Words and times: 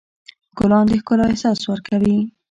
ګلان 0.57 0.85
د 0.89 0.93
ښکلا 1.01 1.25
احساس 1.29 1.59
ورکوي. 1.71 2.17